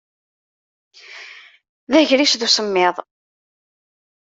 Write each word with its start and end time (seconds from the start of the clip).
D 1.91 1.93
agris 1.99 2.33
d 2.39 2.41
usemmiḍ. 2.47 2.95